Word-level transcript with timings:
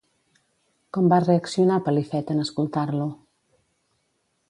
Com 0.97 1.09
va 1.13 1.19
reaccionar 1.27 1.79
Pelifet 1.89 2.35
en 2.37 2.43
escoltar-lo? 2.47 3.11